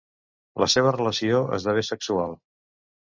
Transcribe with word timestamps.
La 0.61 0.67
seva 0.75 0.93
relació 0.95 1.41
esdevé 1.59 1.83
sexual. 1.91 2.33